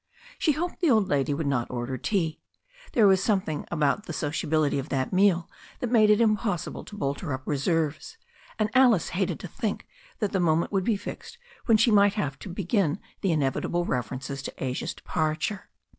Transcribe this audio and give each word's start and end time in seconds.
She 0.39 0.53
hoped 0.53 0.79
the 0.79 0.89
old 0.89 1.09
lady 1.09 1.31
would 1.31 1.45
not 1.45 1.69
order 1.69 1.95
tea. 1.95 2.41
There 2.93 3.05
was 3.05 3.21
something 3.23 3.67
about 3.69 4.07
the 4.07 4.13
sociability 4.13 4.79
of 4.79 4.89
that 4.89 5.13
meal 5.13 5.47
that 5.77 5.91
made 5.91 6.09
it 6.09 6.19
impossible 6.19 6.83
to 6.85 6.97
bolster 6.97 7.31
up 7.33 7.43
reserves, 7.45 8.17
and 8.57 8.71
Alice 8.73 9.09
hated 9.09 9.39
to 9.41 9.47
think 9.47 9.85
that 10.17 10.31
the 10.31 10.39
moment 10.39 10.71
would 10.71 10.85
be 10.85 10.97
fixed 10.97 11.37
when 11.67 11.77
she 11.77 11.91
might 11.91 12.15
have 12.15 12.39
to 12.39 12.49
be^ 12.49 12.67
gin 12.67 12.99
the 13.21 13.31
inevitable 13.31 13.85
references 13.85 14.41
to 14.41 14.53
Asia's 14.57 14.95
departure. 14.95 15.69